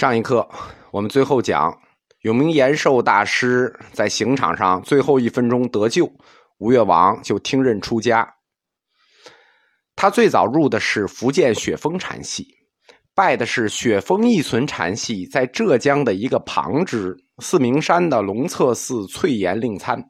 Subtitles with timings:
[0.00, 0.48] 上一课
[0.92, 1.78] 我们最后讲，
[2.22, 6.10] 永明延寿大师在刑场上最后一分钟得救，
[6.56, 8.36] 吴越王就听任出家。
[9.94, 12.48] 他最早入的是福建雪峰禅系，
[13.14, 20.02] 拜的是雪峰一存禅系在浙江的一个旁支四明山的龙策寺翠岩令参。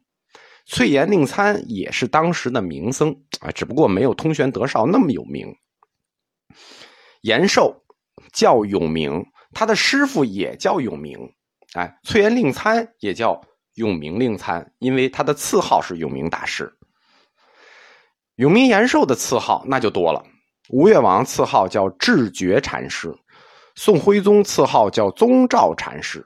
[0.67, 5.53] 翠岩令参也是当时的名僧啊，只不过没有通玄德绍那么有名。
[7.23, 7.83] 延寿
[8.33, 9.27] 叫永明。
[9.53, 11.19] 他的师傅也叫永明，
[11.75, 13.41] 哎，翠岩令参也叫
[13.75, 16.73] 永明令参，因为他的赐号是永明大师。
[18.37, 20.25] 永明延寿的赐号那就多了，
[20.69, 23.13] 吴越王赐号叫智觉禅师，
[23.75, 26.25] 宋徽宗赐号叫宗照禅师，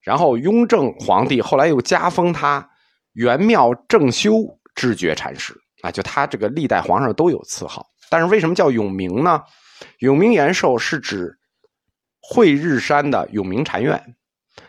[0.00, 2.66] 然后雍正皇帝后来又加封他
[3.12, 4.32] 元妙正修
[4.74, 9.42] 智觉禅师，啊，就他这个历代皇上都有赐号，但是为什么叫永明呢？
[9.98, 11.36] 永明延寿是指。
[12.32, 14.00] 惠日山的永明禅院，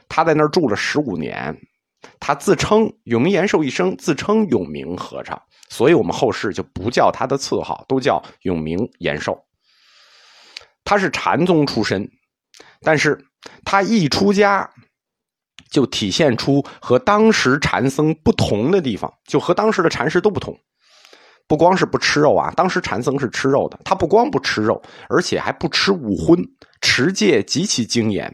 [0.09, 1.55] 他在那儿住了十五年。
[2.19, 9.45] 他自称永明延寿一生自称永明和尚，所以我们后世就不叫他的赐号，都叫永明延寿。
[10.83, 12.09] 他是禅宗出身，
[12.81, 13.23] 但是
[13.63, 14.67] 他一出家
[15.69, 20.59] 就体现出和当时禅僧不同的地方，就和当时的禅师都不同。
[21.51, 26.39] 不光是不吃肉啊，当时禅僧是吃肉的，他不光不吃肉，而且还不吃五荤。
[26.79, 28.33] 持戒极其精严。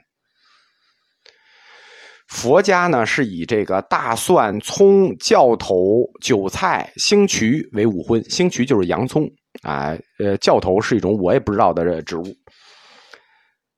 [2.27, 9.27] 佛家呢是以这个大蒜、葱、教头、韭菜、星渠为五荤，星渠就是洋葱
[9.63, 9.97] 啊。
[10.19, 12.25] 呃，教头是一种我也不知道的植物。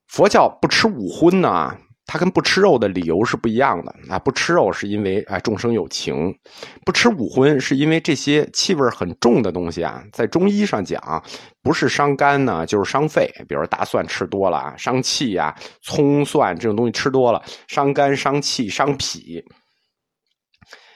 [0.10, 1.74] 佛教不吃五荤呢。
[2.12, 4.18] 它跟不吃肉的理由是不一样的啊！
[4.18, 6.36] 不吃肉是因为啊众生有情，
[6.84, 11.24] 不吃五荤是因为这些气味很重的东西啊，在中医上讲，
[11.62, 13.32] 不是伤肝呢，就是伤肺。
[13.48, 19.46] 比如大蒜吃多了啊伤气呀；葱蒜这种东西吃多了，伤肝、伤气、伤脾。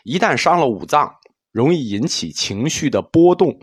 [0.04, 1.14] 一旦伤了五脏，
[1.52, 3.56] 容易引起情绪的波动。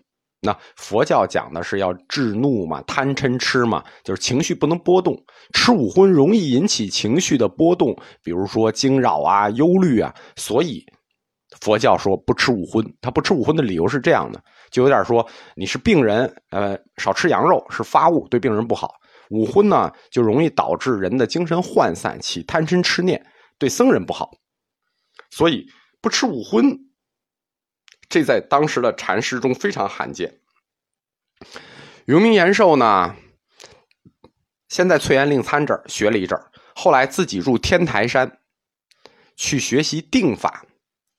[0.43, 5.15] 那佛教讲的是要制怒嘛，贪嗔痴嘛，就是情绪不能波动。
[5.53, 10.15] 吃五荤容易引起情绪的波动，比如说惊扰啊、忧虑啊。
[10.37, 10.83] 所以
[11.61, 18.95] 佛教说不吃五荤，他不吃五荤的理由是这样的，就有点说你是病人，呃，少吃羊肉是发物，对病人不好。
[19.29, 23.23] 五荤呢，就容易导致人的精神涣散，起贪嗔痴念，
[23.59, 24.31] 对僧人不好。
[25.31, 25.67] 所以
[26.01, 26.90] 不吃五荤。
[28.11, 30.41] 这在当时的禅师中非常罕见。
[32.05, 33.15] 永明延寿呢，
[34.69, 36.39] 先在翠岩令参这儿学了一阵
[36.75, 38.41] 后来自己入天台山
[39.37, 40.65] 去学习定法，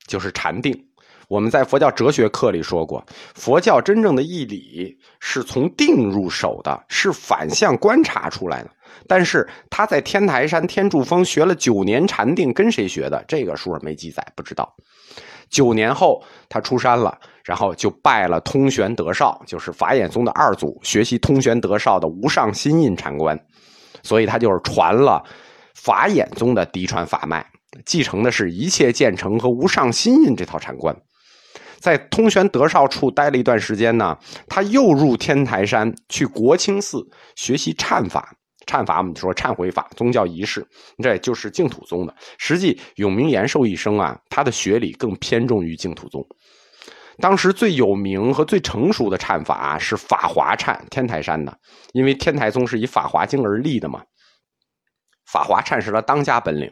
[0.05, 0.89] 就是禅定。
[1.29, 8.69] 我们在佛教哲学课里说过，佛教真正的义理是从定入手的，是反向观察出来的。
[9.07, 13.23] 但是他在天台山天柱峰学了九年禅定，跟谁学的？
[13.29, 14.75] 这个书上没记载，不知道。
[15.51, 23.37] 九年后，他出山了，然后就拜了通玄德绍，就是法眼宗的二祖，学习通玄德绍的无上心印禅观，
[24.01, 25.21] 所以他就是传了
[25.75, 27.45] 法眼宗的嫡传法脉，
[27.85, 30.95] 继承的是一切建成和无上心印这套禅观。
[31.79, 37.03] 在通玄德绍处待了一段时间呢，他又入天台山去国清寺
[37.35, 38.33] 学习忏法。
[38.71, 40.65] 忏法，我们说忏悔法，宗教仪式，
[41.03, 42.15] 这就是净土宗的。
[42.37, 46.25] 实际永明延寿一生啊，他的学理更偏重于净土宗。
[47.19, 51.55] 当时最有名和最成熟的忏法是法华忏，天台山的，
[51.91, 54.01] 因为天台宗是以法华经而立的嘛。
[55.29, 56.71] 法华忏是他当家本领。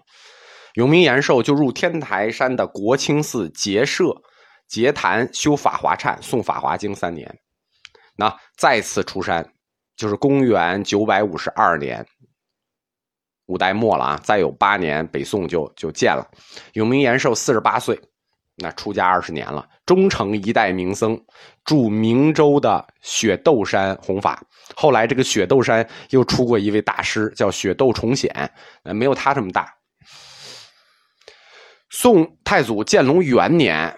[0.75, 4.15] 永明延寿就入天台山的国清寺结社
[4.69, 7.29] 结坛修法华忏，诵法华经三年，
[8.15, 9.45] 那再次出山。
[9.99, 12.05] 就是公元九百五十二年，
[13.47, 16.25] 五代末了啊，再有八年，北宋就就建了。
[16.71, 17.99] 永明延寿四十八岁，
[18.55, 21.21] 那出家二十年了，终成一代名僧，
[21.65, 24.41] 住明州的雪窦山弘法。
[24.73, 28.31] 后来这个雪窦山又出过一位大师，叫雪窦重显，
[28.83, 29.75] 呃，没有他这么大。
[31.89, 33.93] 宋太祖建隆元年。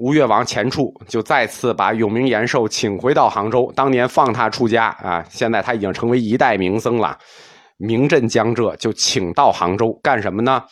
[0.00, 7.16] 吴越王钱俶就再次把永明延寿请回到杭州，当年放他出家啊，现在他已经成为一代名僧了，
[7.76, 10.64] 名震江浙，就请到杭州干什么呢？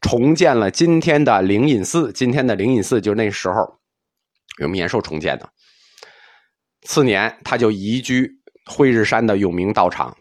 [0.00, 3.54] 重建了今天的灵隐寺，今天的灵隐寺就是那时候
[4.60, 5.46] 永明延寿重建的。
[6.86, 8.26] 次年，他就移居
[8.70, 10.16] 惠日山的永明道场，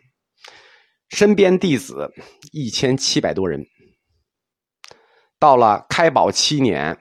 [1.12, 2.12] 身边弟子
[2.51, 3.65] 一千七百多人。
[5.39, 6.97] 到了开宝七年，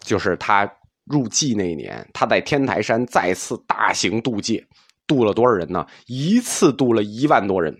[0.00, 0.68] 就是他。
[1.08, 4.66] 入寂那年，他在天台山再次大型渡戒，
[5.06, 5.86] 渡了多少人呢？
[6.06, 7.76] 一次渡了一万多人。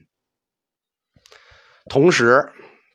[1.90, 2.46] 同时，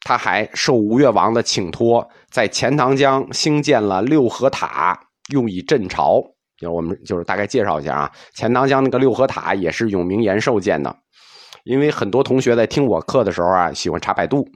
[0.01, 4.99] 他还受吴越王的请托，在钱塘江兴建了六合塔，
[5.31, 6.21] 用以镇潮。
[6.57, 10.95] 就我们就是大概介绍一下啊，钱塘江那个六合塔也是永明延寿建的。
[11.63, 14.47] 因为很多同学在听我课的时候啊，喜欢查百度。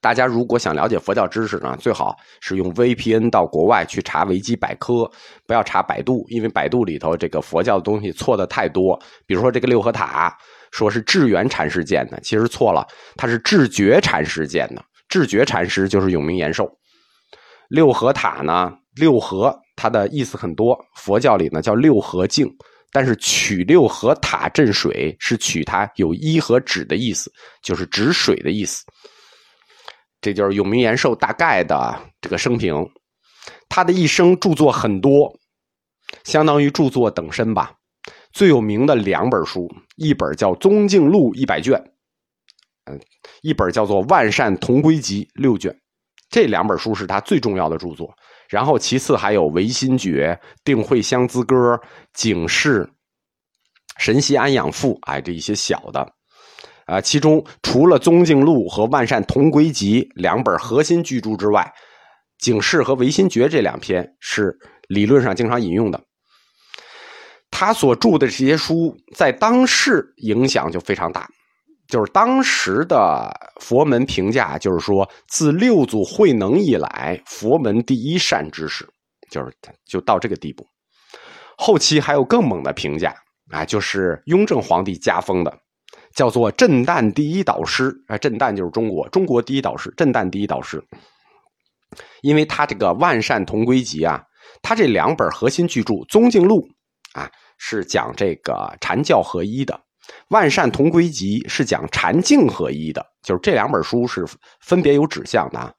[0.00, 5.10] 大家如果想了解佛教知识呢，最好是用 VPN 到国外去查维基百科，
[5.46, 8.98] 不要查百度，因为百度里头这个佛教的东西错的太多。
[9.26, 10.36] 比如说这个六合塔，
[10.72, 12.86] 说是智源禅师建的，其实错了，
[13.16, 14.84] 他是智觉禅师建的。
[15.08, 16.68] 智觉禅师就是永明延寿。
[17.68, 22.46] 六合塔呢，六合它的意思很多，佛教里呢叫六合镜，
[22.92, 27.32] 但是取六合塔镇水是取它有一和止的意思，
[27.62, 28.84] 就是止水的意思。
[30.24, 32.90] 这就是永明延寿大概的这个生平，
[33.68, 35.38] 他的一生著作很多，
[36.24, 37.74] 相当于著作等身吧。
[38.32, 41.78] 最有名的两本书，一本叫《宗敬录》一百卷，
[42.86, 42.98] 嗯，
[43.42, 45.78] 一本叫做《万善同归集》六卷。
[46.30, 48.16] 这两本书是他最重要的著作。
[48.48, 51.74] 然后其次还有《唯心诀》《定慧香资歌》
[52.14, 52.82] 《警示》
[53.98, 56.10] 《神溪安养赋》哎，这一些小的。
[56.86, 61.62] 啊，其中除了《宗敬录》和《万善同归集》两本核心巨著之外，
[62.44, 64.54] 《警示》和《唯心诀》这两篇是
[64.88, 66.00] 理论上经常引用的。
[67.50, 71.26] 他所著的这些书在当世影响就非常大，
[71.88, 78.84] 就是当时的佛门评价，就是说自六祖慧能以来，佛门第一善知识，
[79.30, 79.52] 就是
[79.86, 80.66] 就到这个地步。
[81.56, 83.14] 后期还有更猛的评价
[83.50, 85.58] 啊，就是雍正皇帝加封的。
[86.14, 90.82] 叫做震旦第一导师啊，震旦就是中国，中国第一导师，震旦第一导师。
[92.22, 94.22] 因为他这个《万善同归集》啊，
[94.62, 96.66] 他这两本核心巨著《宗敬录》
[97.20, 99.74] 啊，是讲这个禅教合一的；
[100.28, 103.04] 《万善同归集》是讲禅净合一的。
[103.22, 104.24] 就是这两本书是
[104.60, 105.74] 分别有指向的。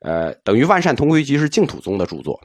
[0.00, 2.38] 呃，等于《万善同归集》是净土宗的著作。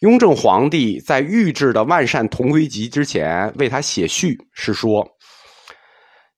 [0.00, 5.06] 雍正皇帝在御制的《万善同归集》之前，为他写序是说。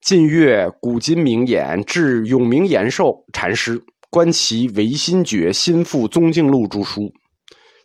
[0.06, 7.12] 近月古今名言，至永明延寿禅师，观其唯心诀、心腹宗敬录著书，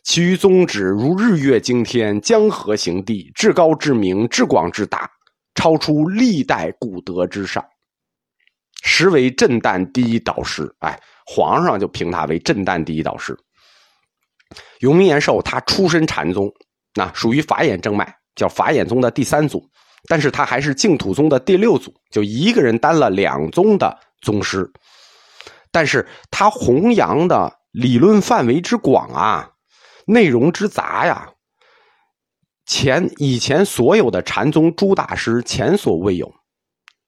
[0.04, 5.10] 其余宗旨如日月经天、江河行地，至高至明、至广至大，
[5.56, 7.64] 超出历代古德之上，
[8.84, 10.72] 实为震旦第一导师。
[10.78, 10.96] 哎，
[11.26, 13.36] 皇上就评他为震旦第一导师。
[14.78, 16.48] 永明延寿他出身禅宗，
[16.94, 19.68] 那属于法眼正脉，叫法眼宗的第三祖。
[20.08, 24.70] 但是他还是净土宗的第六祖，就一个人担了两宗的宗师。
[25.70, 29.50] 但是他弘扬的理论范围之广啊，
[30.06, 31.30] 内容之杂呀，
[32.66, 36.32] 前以前所有的禅宗诸大师前所未有。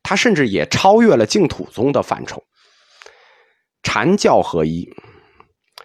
[0.06, 2.42] 他甚至也超越了净土宗的范畴。
[3.82, 4.86] 禅教合一，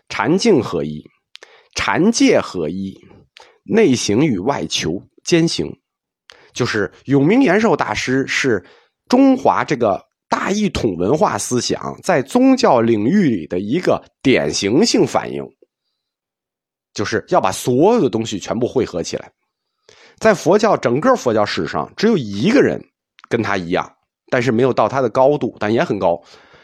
[0.10, 1.02] 禅境合一，
[1.74, 3.00] 禅界合一，
[3.64, 5.79] 内行与外求兼行。
[6.54, 8.64] 就是永明延寿大师是
[9.08, 15.44] 中华这个大一统文化思想在宗教领域里的一个典型性反应，
[16.94, 19.32] 就是要把所有的东西全部汇合起来。
[20.18, 22.80] 在佛教整个佛教史上，只有一个人
[23.30, 23.90] 跟他一样，
[24.30, 26.22] 但是没有到他的高度，但也很高，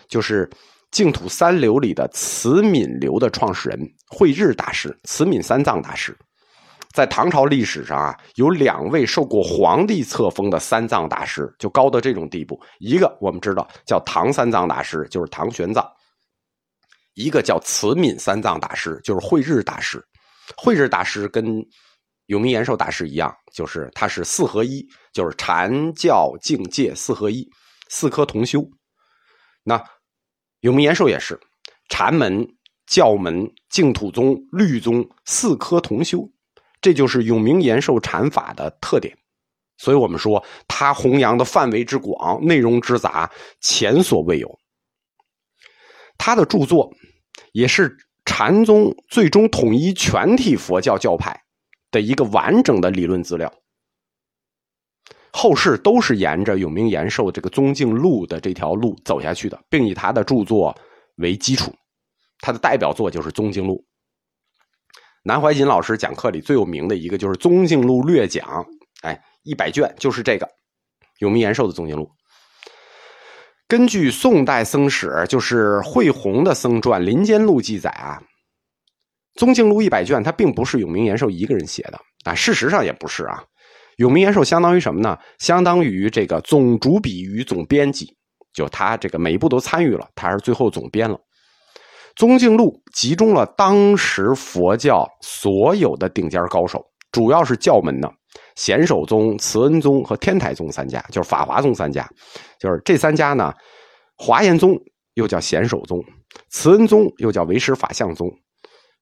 [0.08, 0.50] 就是
[0.92, 6.16] 净土三流里的慈悯流的创始人慧日大师，慈悯三藏大师。
[6.96, 12.58] 在唐朝历史上啊，有两位受过皇帝册封的三藏大师，就高到这种地步。
[12.80, 15.86] 一个我们知道叫唐三藏大师，就是唐玄奘；
[17.14, 20.02] 一个叫慈悯三藏大师，就是慧日大师。
[20.56, 21.62] 慧日大师跟
[22.28, 27.46] 永明延寿大师一样，就是他是四合一，就是禅教境界四合一，
[27.90, 28.66] 四科同修。
[29.64, 29.84] 那
[30.62, 31.38] 永明延寿也是
[31.90, 32.48] 禅门、
[32.88, 36.26] 教门、净土宗、律宗四科同修。
[36.82, 39.18] 这就是永明延寿禅法的特点，
[39.78, 44.60] 所以我们说他弘扬的范围之广，内容之杂，前所未有。
[46.18, 46.94] 他的著作
[47.52, 51.40] 也是禅宗最终统一全体佛教教派
[51.92, 53.52] 的一个完整的理论资料。
[55.32, 60.74] 后世都是沿着永明延寿这个宗敬路的这条路走下去的，并以他的著作
[61.16, 61.74] 为基础。
[62.40, 63.84] 他的代表作就是《宗敬录》。
[65.28, 68.48] 南怀瑾老师讲课里最有名的一个就是《宗敬录略讲》，
[69.02, 70.48] 哎，一百卷就是这个
[71.18, 72.04] 永明延寿的《宗敬录》。
[73.68, 78.22] 根据宋代僧史，就是慧弘的僧传《林间录》记载啊，
[79.40, 83.44] 《宗敬录》一百卷，它并不是永明延寿一个人写的啊，事实上也不是啊。
[83.98, 85.18] 永明延寿相当于什么呢？
[85.40, 88.16] 相当于这个总主笔与总编辑，
[88.54, 91.20] 就他这个每一步都参与了，他是最后总编了。
[92.16, 96.82] 宗敬录集中了当时佛教所有的顶尖高手，
[97.12, 98.10] 主要是教门的
[98.56, 102.08] 显首宗、慈恩宗和天台宗三家，就是法华宗三家，
[102.58, 103.54] 就是这三家呢。
[104.18, 104.80] 华严宗
[105.16, 106.02] 又叫显首宗，
[106.50, 108.32] 慈恩宗又叫唯识法相宗，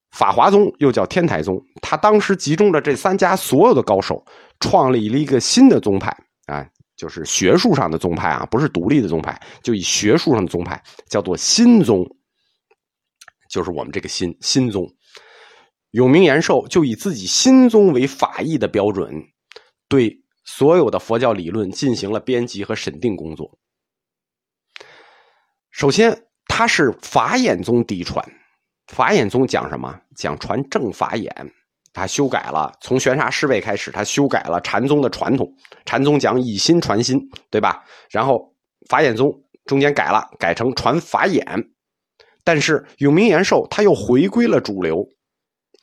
[0.09, 1.55] 法华宗又叫天台宗。
[1.83, 4.25] 他当时集中了这三家所有的高手，
[4.59, 6.09] 创立了一个新的宗派
[6.47, 6.65] 啊，
[6.97, 12.03] 就是学术上的宗派啊，不是独立的宗派，就以学术上的宗派叫做新宗。
[13.53, 14.83] 就是我们这个心心宗，
[15.91, 19.13] 永明延寿就以自己心宗为法义的标准，
[19.87, 20.11] 对
[20.43, 23.59] 所有的佛教理论进行了编辑和审定工作。
[25.69, 28.27] 首先，他是法眼宗嫡传，
[28.87, 30.01] 法眼宗讲什么？
[30.15, 31.31] 讲传正法眼，
[31.93, 35.47] 他修改了从玄沙师辈开始，他修改了禅宗的传统。
[35.85, 37.19] 禅宗讲以心传心，
[37.51, 37.83] 对吧？
[38.09, 38.51] 然后
[38.89, 39.31] 法眼宗
[39.65, 41.45] 中间改了，改成传法眼。
[42.43, 45.07] 但是永明延寿他又回归了主流，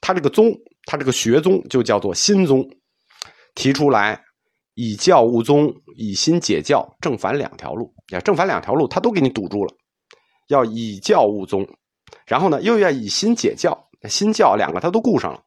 [0.01, 0.53] 他这个宗，
[0.85, 2.69] 他这个学宗就叫做心宗，
[3.55, 4.23] 提出来
[4.75, 7.95] 以教悟宗，以心解教，正反两条路。
[8.13, 9.75] 呀，正反两条路他都给你堵住了，
[10.49, 11.67] 要以教悟宗，
[12.27, 15.43] 然后呢又要以心解教，心教两个他都顾上了。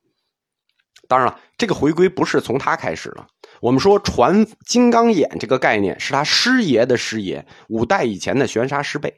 [1.08, 3.27] 当然了，这个回归不是从他开始的。
[3.62, 9.13] 我们说传金刚眼这个概念是他师爷的师爷，五代以前的玄沙师辈。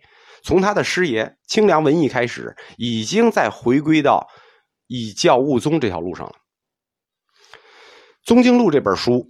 [0.45, 4.27] 从他的师爷清凉文艺开始，已经在回归到
[4.85, 6.33] 以教悟宗这条路上了。
[8.21, 9.27] 《宗经录》这本书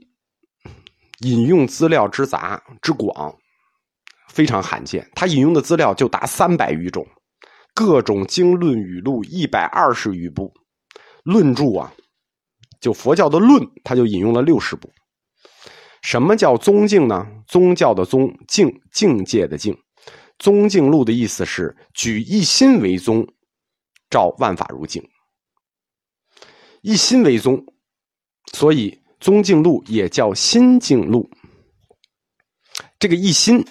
[1.22, 3.34] 引用资料之杂之广，
[4.28, 5.10] 非常罕见。
[5.16, 7.08] 他引用的资料就达三百余种，
[7.74, 10.54] 各种经论语录一百二十余部，
[11.24, 11.94] 论著啊，
[12.82, 14.92] 就佛教的论，他就引用了六十部。
[16.02, 17.26] 什么叫宗敬呢？
[17.48, 19.78] 宗教的宗，境境界的境。
[20.38, 23.26] 宗敬录的意思是举一心为宗，
[24.10, 25.04] 照万法如镜。
[26.82, 27.66] 一心为宗，
[28.54, 31.30] 所以宗敬录也叫心敬录。
[33.00, 33.66] 这个一心，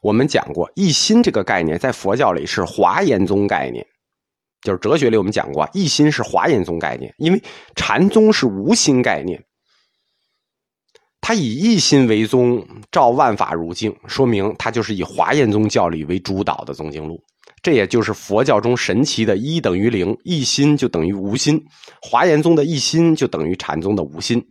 [0.00, 3.84] 我们讲过，一心这个概念在佛教里是华严宗概念，
[4.62, 7.42] 就是哲学里我们讲过，一心是华严宗概念，因为
[7.74, 9.42] 禅宗是无心概念。
[11.20, 17.22] 他以一心为宗，照万法如镜，说明他就是以华严宗教理为主导的宗经录。
[17.62, 21.62] 这也就是佛教中神奇的一等于零，一心就等于无心。
[22.00, 24.42] 华严宗的一心就等于禅宗的无心。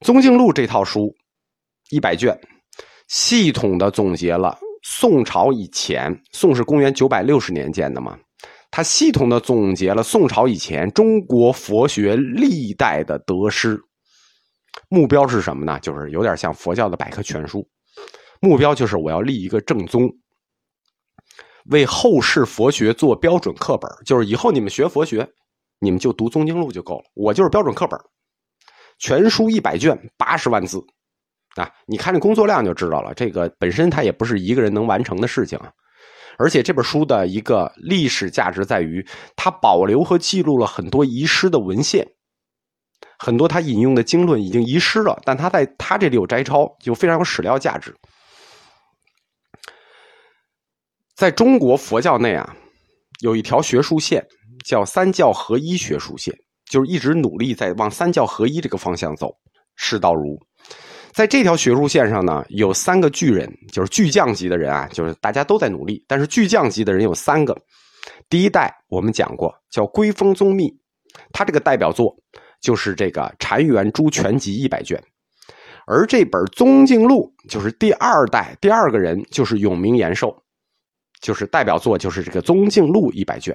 [0.00, 1.10] 宗经录这套书
[1.90, 2.38] 一百卷，
[3.08, 8.18] 系统的总结了宋朝以前，宋是公元九百六十年建的嘛？
[8.70, 13.80] 他系统的总结了宋朝以前中国佛学历代的得失。
[14.94, 15.76] 目标是什么呢？
[15.80, 17.68] 就是有点像佛教的百科全书。
[18.40, 20.08] 目标就是我要立一个正宗，
[21.70, 23.90] 为后世佛学做标准课本。
[24.06, 25.28] 就是以后你们学佛学，
[25.80, 27.04] 你们就读《宗经录》就够了。
[27.14, 27.98] 我就是标准课本，
[29.00, 30.78] 全书一百卷，八十万字
[31.56, 31.68] 啊！
[31.86, 33.12] 你看这工作量就知道了。
[33.14, 35.72] 这个本身它也不是一个人能完成的事情啊。
[36.38, 42.06] 而且这本书的一个历史价值在于，它保留和记录了很多遗失的文献。
[43.24, 47.96] 很多他引用的经论已经遗失了，但他在他这里有摘抄，就非常有史料价值。
[51.16, 52.54] 在中国佛教内啊，
[53.22, 54.22] 有一条学术线
[54.66, 56.34] 叫三教合一学术线，
[56.70, 59.34] 就是一直努力在往三教合一这个方向走。
[59.74, 60.38] 释道如
[61.10, 67.56] 在这条学术线上呢，有三个巨人，就是巨匠级的人啊，就是大家都在努力，但是巨匠级的人有三个。
[68.28, 70.70] 第一代我们讲过，叫归峰宗密，
[71.32, 72.14] 他这个代表作。
[72.64, 74.98] 就是这个《禅园诸全集》一百卷，
[75.86, 80.42] 而这本《宗敬录》就是第二代第二个人，就是永明延寿，
[81.20, 83.54] 就是代表作，就是这个《宗敬录》一百卷。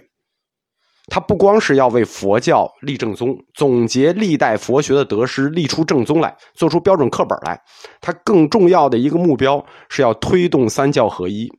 [1.08, 7.60] 他不光是要为佛教立正宗，总结历代佛学的得失，立出正宗来，做出标准课本来。
[8.00, 11.52] 他更重要的一个目标是要推动三教合一。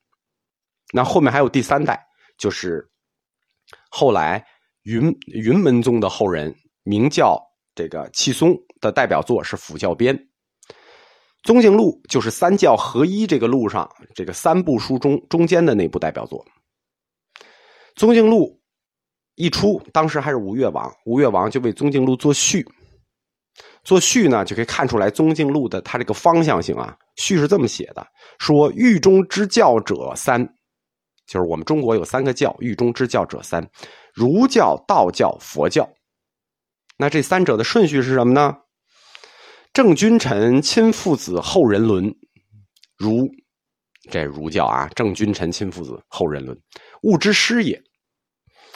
[0.92, 2.00] 那后面还有第三代，
[2.38, 2.88] 就是
[3.90, 4.45] 后来
[4.85, 6.54] 云云门宗的后人。
[6.83, 7.41] 名叫
[7.75, 10.17] 这个契松的代表作是《辅教编》，
[11.43, 16.45] 《宗敬录》就是三教合一这个路上这个三部书中中间的那部代表作。
[17.97, 18.47] 《宗敬录》
[19.35, 22.67] 一出，当时还是吴越王，吴越王就为《宗敬录》做序。
[23.85, 26.97] 做序呢，就可以看出来《宗敬录》的它这个方向性啊。
[27.17, 28.07] 序是这么写的：
[28.39, 30.43] 说狱中之教者三，
[31.27, 33.67] 就是我们中国有三个教，狱中之教者三，
[34.15, 35.89] 儒教、道教、佛教。
[37.00, 38.59] 那这三者的顺序是什么呢？
[39.73, 42.14] 正君臣亲父子后人伦，
[42.99, 43.26] 儒
[44.11, 46.61] 这儒教啊，正君臣亲父子后人伦，
[47.04, 47.83] 物之师也。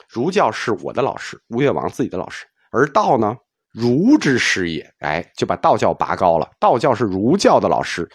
[0.09, 3.37] 儒教是我的老师，吴越王自己的老师，而道呢，
[3.71, 4.91] 儒之师也。
[5.01, 8.09] 哎，就把道教拔高了，道教是儒教的老师。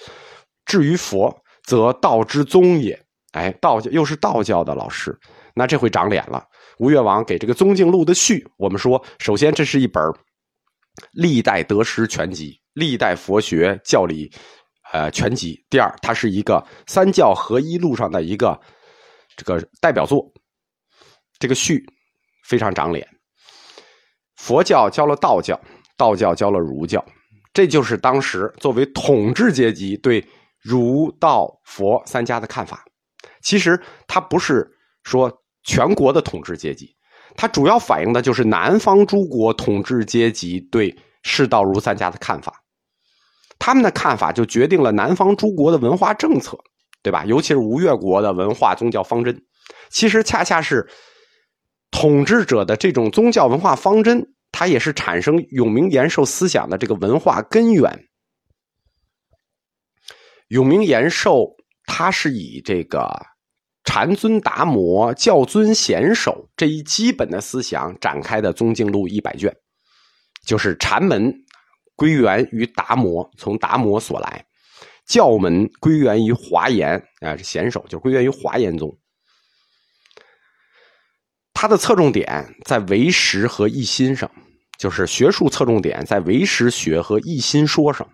[0.66, 3.00] 至于佛，则道之宗也。
[3.34, 5.16] 哎，道教又是道教的老师，
[5.60, 6.42] 那这回长脸了。
[6.78, 10.02] 吴越王给这个《宗敬录》的序，我们说，首先这是一本
[11.12, 14.32] 历代得失全集，历代佛学教理。
[14.94, 15.64] 呃，全集。
[15.70, 18.60] 第二，它是一个三教合一路上的一个
[19.36, 20.26] 这个代表作。
[21.38, 21.86] 这个序
[22.46, 23.08] 非常长脸。
[24.38, 25.60] 佛教教了道教，
[25.96, 27.06] 道教教了儒教，
[27.54, 30.26] 这就是当时作为统治阶级对
[30.60, 32.84] 儒道佛三家的看法。
[33.42, 34.68] 其实他不是
[35.04, 35.32] 说
[35.64, 36.96] 全国的统治阶级，
[37.36, 42.64] 它主要反映的就是南方诸国统治阶级对世道如三家的看法。
[43.60, 46.58] 他们的看法就决定了南方诸国的文化政策，
[47.04, 47.26] 对吧？
[47.26, 49.38] 尤其是吴越国的文化宗教方针，
[49.90, 50.88] 其实恰恰是
[51.92, 58.06] 统治者的这种宗教文化方针，它也是产生永明延寿思想的这个文化根源。
[60.48, 61.46] 永明延寿，
[61.86, 63.08] 他是以这个
[63.90, 69.52] 禅尊达摩、教尊贤守这一基本的思想展开的《宗敬录》一百卷，
[70.46, 71.34] 就是禅门。
[71.96, 74.46] 归源于达摩，从达摩所来；
[75.06, 78.96] 教门归源于华严，啊，是贤首，就归源于华严宗。
[81.52, 84.32] 它的侧重点在唯识和一心上，
[84.78, 88.08] 就是学术侧重点在唯识学和一心说上。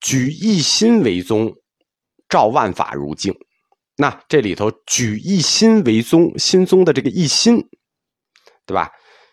[0.00, 1.52] 举一心为宗，
[2.28, 3.34] 照万法如镜。
[3.96, 7.62] 那这里头举一心为宗，心宗的这个一心，
[8.66, 8.90] 对吧？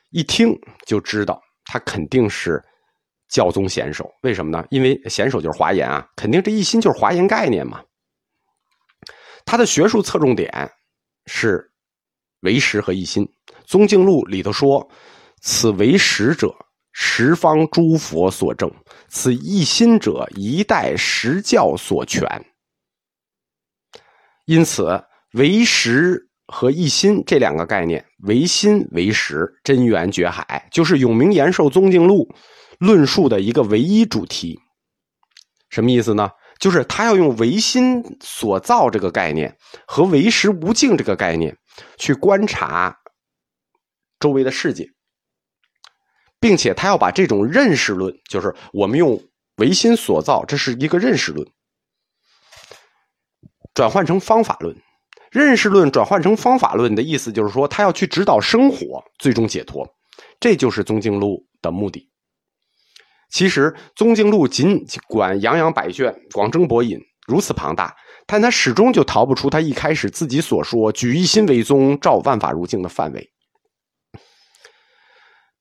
[0.10, 2.64] 一听就知道，他肯定是。
[3.34, 4.68] 教宗贤首，为什么呢？
[4.70, 7.82] 因为贤首就是华严啊，肯定这一心就是华严概念嘛。
[9.46, 10.70] 他的学术侧重点
[11.28, 11.72] 是
[12.42, 13.26] 唯识和一心。
[13.64, 14.86] 宗敬录里头说
[15.42, 16.54] ：“此唯识者，
[16.92, 18.70] 十方诸佛所证；
[19.08, 22.22] 此一心者，一代十教所全。”
[24.52, 32.28] 因此，唯识和一心这两个概念，唯心唯识，真元觉海，就是永明延寿宗敬录。
[32.78, 34.60] 论述的一个唯一主题，
[35.70, 36.30] 什么意思呢？
[36.60, 39.56] 就是他要用唯心所造这个概念
[39.88, 41.56] 和唯识无境这个概念
[41.98, 42.94] 去观察
[44.20, 44.86] 周围的世界，
[46.42, 49.18] 并且他要把这种认识论，就是我们用
[49.60, 51.48] 唯心所造，这是一个认识论，
[53.74, 54.76] 转换成方法论。
[55.32, 59.88] 认识论转换成方法论的意思，就是说他要去指导生活，最终解脱。
[60.42, 62.10] 这就是宗敬录的目的。
[63.30, 67.96] 其实《宗经录》尽管洋洋百卷、广征博引，如此庞大，
[68.28, 73.32] 但他始终就逃不出他一开始自己所说“举一心为宗，照万法如镜”的范围，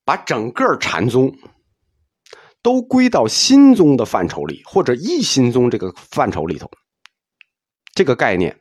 [0.04, 1.32] 把整个禅宗
[2.60, 6.68] 都归到心宗的范畴里，或者一心宗这个范畴里头。
[8.00, 8.58] 这个概念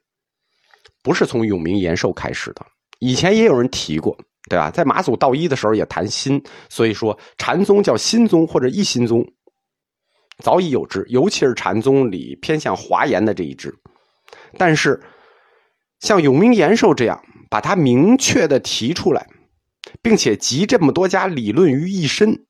[1.02, 2.66] 不是从永明延寿开始的，
[3.00, 4.18] 以前也有人提过。
[4.50, 4.70] 对吧？
[4.70, 9.26] 在马祖道一的时候也谈心，所以说禅宗叫心宗或者一心宗，
[10.44, 11.06] 早已有之。
[11.08, 13.74] 尤其是禅宗里偏向华严的这一支，
[14.58, 15.02] 但是
[16.00, 19.26] 像永明延寿这样把它明确的提出来，
[20.02, 22.46] 并且集这么多家理论于一身，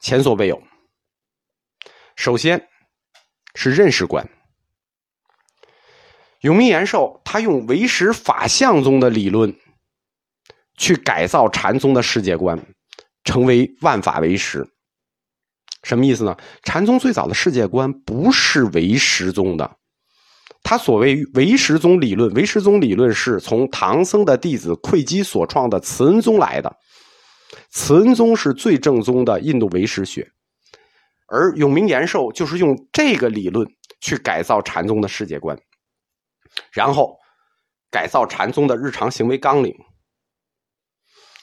[0.00, 0.60] 前所未有。
[2.16, 2.68] 首先
[3.54, 4.28] 是认识观，
[6.40, 9.54] 永明延寿他用唯识法相宗的理论。
[10.78, 12.60] 去改造禅宗的世界观，
[13.24, 14.62] 成为万法唯识，
[15.84, 16.36] 什么意思呢？
[16.64, 19.74] 禅宗最早的世界观不是唯识宗的，
[20.62, 26.70] 他所谓唯识宗理论，唯识宗理论是从唐僧的弟子慧基所创的慈恩宗来的，
[27.70, 30.30] 慈恩宗是最正宗的印度唯识学，
[31.28, 33.66] 而永明延寿就是用这个理论
[34.02, 35.58] 去改造禅宗的世界观，
[36.72, 37.18] 然后
[37.90, 39.74] 改造禅宗的日常行为纲领。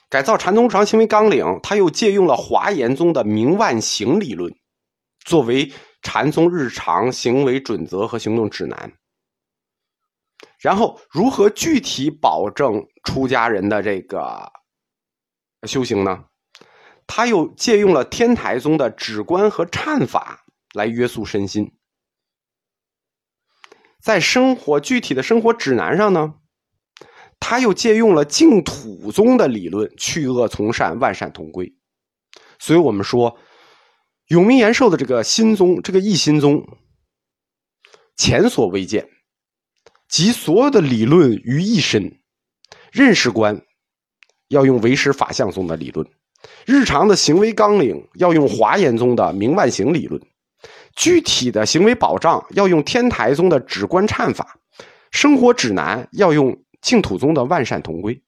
[0.09, 4.53] 改造禅宗日常行为纲领，他又借用了华严宗的明万行理论，
[5.25, 5.71] 作为
[6.03, 8.93] 禅宗日常行为准则和行动指南。
[10.59, 14.51] 然后，如何具体保证出家人的这个
[15.63, 16.25] 修行呢？
[17.07, 21.69] 他又借用了天台宗的止观和忏法来约束身心。
[24.03, 26.33] 在生活具体的生活指南上呢？
[27.39, 31.73] 他又借用了净土宗的理论，去恶从善，万善同归。
[32.59, 33.37] 所以我们说，
[34.27, 36.65] 永明延寿的这个新宗，这个一心宗，
[38.17, 39.07] 前所未见，
[40.09, 42.19] 集所有的理论于一身。
[42.91, 43.61] 认识观
[44.49, 46.05] 要用唯识法相宗的理论，
[46.65, 50.21] 日常的行为纲领要用华严宗的明万行理论，
[50.95, 54.57] 具体的行为保障要用天台宗的止观忏法，
[55.11, 58.21] 生活指南要用净土宗的万善同归。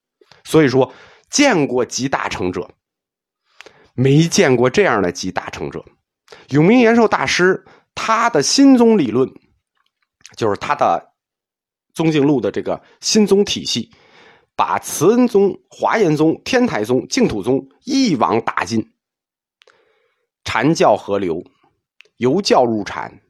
[0.43, 0.91] 所以说，
[1.29, 2.69] 见过集大成者，
[3.93, 5.83] 没见过这样的集大成者。
[6.49, 9.29] 永明延寿大师他的心宗理论，
[10.35, 11.13] 就是他的
[11.93, 13.91] 宗敬录的这个心宗体系。
[14.57, 18.89] 把慈恩宗、华严宗、天台宗、净土宗一网打尽，
[20.45, 21.43] 禅教合流，
[22.17, 23.21] 由教入禅，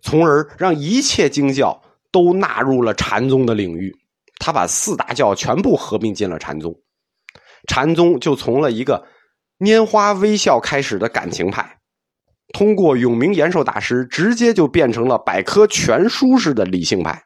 [0.00, 3.94] 从而让一切经教都纳入了禅宗的领域。
[4.38, 6.74] 他把四大教全部合并进了禅宗，
[7.68, 9.06] 禅宗就从了一个
[9.58, 11.78] 拈花微笑开始的感情派，
[12.52, 17.22] 通过永明延寿大师，直接就变成了百科全书式的理性派。